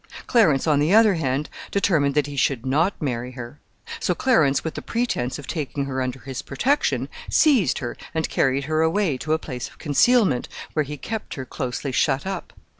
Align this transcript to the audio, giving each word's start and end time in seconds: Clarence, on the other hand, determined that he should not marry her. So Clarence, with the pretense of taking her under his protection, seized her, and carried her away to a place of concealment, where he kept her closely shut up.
Clarence, 0.25 0.65
on 0.65 0.79
the 0.79 0.95
other 0.95 1.13
hand, 1.13 1.47
determined 1.69 2.15
that 2.15 2.25
he 2.25 2.35
should 2.35 2.65
not 2.65 2.99
marry 2.99 3.33
her. 3.33 3.59
So 3.99 4.15
Clarence, 4.15 4.63
with 4.63 4.73
the 4.73 4.81
pretense 4.81 5.37
of 5.37 5.45
taking 5.45 5.85
her 5.85 6.01
under 6.01 6.21
his 6.21 6.41
protection, 6.41 7.07
seized 7.29 7.77
her, 7.77 7.95
and 8.11 8.27
carried 8.27 8.63
her 8.63 8.81
away 8.81 9.15
to 9.19 9.33
a 9.33 9.37
place 9.37 9.67
of 9.67 9.77
concealment, 9.77 10.49
where 10.73 10.85
he 10.85 10.97
kept 10.97 11.35
her 11.35 11.45
closely 11.45 11.91
shut 11.91 12.25
up. 12.25 12.51